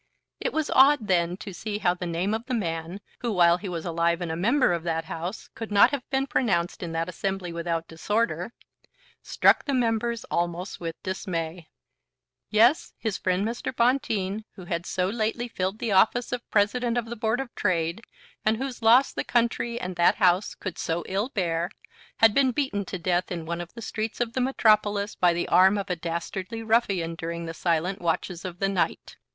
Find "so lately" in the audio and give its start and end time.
14.87-15.47